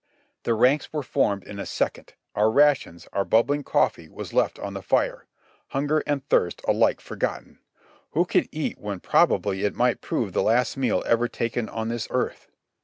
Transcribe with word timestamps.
The 0.45 0.55
ranks 0.55 0.91
were 0.91 1.03
formed 1.03 1.43
in 1.43 1.59
a 1.59 1.65
second, 1.67 2.13
our 2.33 2.49
rations, 2.49 3.07
our 3.13 3.23
bubbling 3.23 3.63
coffee 3.63 4.09
was 4.09 4.33
left 4.33 4.57
on 4.57 4.73
the 4.73 4.81
fire; 4.81 5.27
hunger 5.67 6.01
and 6.07 6.27
thirst 6.27 6.63
alike 6.67 6.99
forgotten. 6.99 7.59
Who 8.13 8.25
could 8.25 8.49
eat 8.51 8.79
when 8.79 8.99
probably 8.99 9.63
it 9.63 9.75
might 9.75 10.01
prove 10.01 10.33
the 10.33 10.41
last 10.41 10.75
meal 10.75 11.03
ever 11.05 11.27
taken 11.27 11.69
on 11.69 11.89
this 11.89 12.07
earth? 12.09 12.47